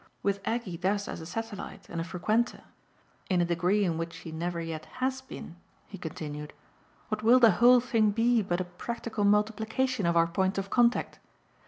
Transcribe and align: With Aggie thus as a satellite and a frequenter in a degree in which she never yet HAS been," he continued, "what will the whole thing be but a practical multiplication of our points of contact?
With 0.23 0.41
Aggie 0.45 0.77
thus 0.77 1.07
as 1.07 1.21
a 1.21 1.27
satellite 1.27 1.87
and 1.87 2.01
a 2.01 2.03
frequenter 2.03 2.61
in 3.29 3.39
a 3.39 3.45
degree 3.45 3.85
in 3.85 3.99
which 3.99 4.13
she 4.13 4.31
never 4.31 4.59
yet 4.59 4.85
HAS 4.97 5.21
been," 5.21 5.57
he 5.85 5.99
continued, 5.99 6.53
"what 7.09 7.21
will 7.21 7.37
the 7.39 7.51
whole 7.61 7.79
thing 7.79 8.09
be 8.09 8.41
but 8.41 8.59
a 8.59 8.63
practical 8.65 9.23
multiplication 9.25 10.07
of 10.07 10.17
our 10.17 10.25
points 10.25 10.57
of 10.57 10.71
contact? 10.71 11.19